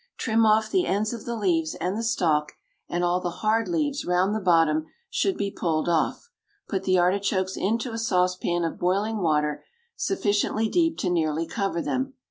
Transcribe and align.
Trim 0.17 0.47
off 0.47 0.71
the 0.71 0.87
ends 0.87 1.13
of 1.13 1.25
the 1.25 1.35
leaves 1.35 1.75
and 1.75 1.95
the 1.95 2.01
stalk, 2.01 2.53
and 2.89 3.03
all 3.03 3.19
the 3.21 3.29
hard 3.45 3.67
leaves 3.67 4.03
round 4.03 4.33
the 4.33 4.39
bottom 4.39 4.87
should 5.11 5.37
be 5.37 5.51
pulled 5.51 5.87
off. 5.87 6.31
Put 6.67 6.85
the 6.85 6.97
artichokes 6.97 7.55
into 7.55 7.91
a 7.91 7.99
saucepan 7.99 8.63
of 8.63 8.79
boiling 8.79 9.17
water 9.17 9.63
sufficiently 9.95 10.67
deep 10.69 10.97
to 11.01 11.11
nearly 11.11 11.45
cover 11.45 11.83
them. 11.83 12.15